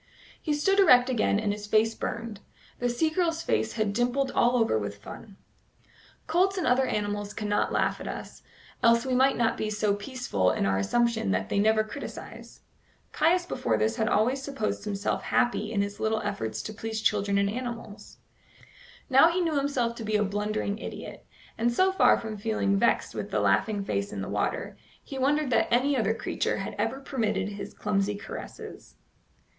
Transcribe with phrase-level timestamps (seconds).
[0.41, 2.39] He stood erect again, and his face burned.
[2.79, 5.37] The sea girl's face had dimpled all over with fun.
[6.25, 8.41] Colts and other animals cannot laugh at us,
[8.81, 12.61] else we might not be so peaceful in our assumption that they never criticise.
[13.11, 17.37] Caius before this had always supposed himself happy in his little efforts to please children
[17.37, 18.17] and animals;
[19.07, 21.27] now he knew himself to be a blundering idiot,
[21.59, 25.51] and so far from feeling vexed with the laughing face in the water, he wondered
[25.51, 28.95] that any other creature had ever permitted his clumsy caresses.